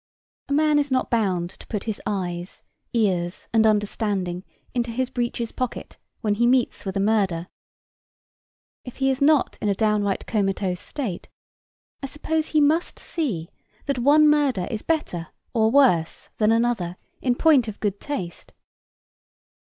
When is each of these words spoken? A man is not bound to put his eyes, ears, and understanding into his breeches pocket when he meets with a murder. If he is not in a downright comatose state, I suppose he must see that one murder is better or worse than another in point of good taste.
A 0.49 0.53
man 0.53 0.79
is 0.79 0.89
not 0.89 1.11
bound 1.11 1.51
to 1.51 1.67
put 1.67 1.83
his 1.83 2.01
eyes, 2.07 2.63
ears, 2.91 3.47
and 3.53 3.67
understanding 3.67 4.43
into 4.73 4.89
his 4.89 5.11
breeches 5.11 5.51
pocket 5.51 5.97
when 6.21 6.33
he 6.33 6.47
meets 6.47 6.85
with 6.85 6.97
a 6.97 6.99
murder. 6.99 7.49
If 8.83 8.95
he 8.95 9.11
is 9.11 9.21
not 9.21 9.59
in 9.61 9.69
a 9.69 9.75
downright 9.75 10.25
comatose 10.25 10.79
state, 10.81 11.29
I 12.01 12.07
suppose 12.07 12.47
he 12.47 12.59
must 12.61 12.97
see 12.97 13.51
that 13.85 13.99
one 13.99 14.27
murder 14.27 14.67
is 14.71 14.81
better 14.81 15.27
or 15.53 15.69
worse 15.69 16.29
than 16.39 16.51
another 16.51 16.97
in 17.21 17.35
point 17.35 17.67
of 17.67 17.79
good 17.79 17.99
taste. 17.99 18.53